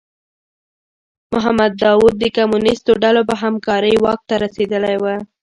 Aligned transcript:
محمد 1.33 1.71
داوود 1.83 2.15
د 2.19 2.23
کمونیستو 2.37 2.91
ډلو 3.03 3.21
په 3.29 3.35
همکارۍ 3.43 3.95
واک 4.03 4.21
ته 4.29 4.35
رسېدلی 4.43 4.95
و. 5.01 5.05